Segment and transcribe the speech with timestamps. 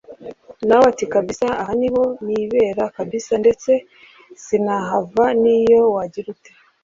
[0.67, 3.71] nawe ati kabsa aha niho nibera kabsa ndetse
[4.43, 6.51] sinanahava niyo wagira gute